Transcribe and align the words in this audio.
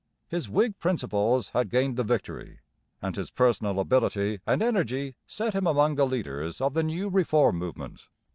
His 0.29 0.49
Whig 0.49 0.79
principles 0.79 1.49
had 1.49 1.69
gained 1.69 1.95
the 1.95 2.03
victory; 2.03 2.57
and 3.03 3.15
his 3.15 3.29
personal 3.29 3.79
ability 3.79 4.39
and 4.47 4.63
energy 4.63 5.15
set 5.27 5.53
him 5.53 5.67
among 5.67 5.93
the 5.93 6.07
leaders 6.07 6.59
of 6.59 6.73
the 6.73 6.81
new 6.81 7.07
reform 7.07 7.57
movement. 7.57 8.07